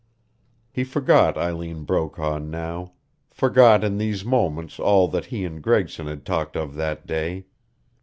He 0.71 0.83
forgot 0.83 1.37
Eileen 1.37 1.83
Brokaw 1.83 2.39
now, 2.39 2.93
forgot 3.29 3.83
in 3.83 3.99
these 3.99 4.25
moments 4.25 4.79
all 4.79 5.07
that 5.09 5.27
he 5.27 5.45
and 5.45 5.61
Gregson 5.61 6.07
had 6.07 6.25
talked 6.25 6.55
of 6.57 6.73
that 6.73 7.05
day. 7.05 7.45